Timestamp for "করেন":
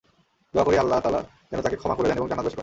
2.55-2.59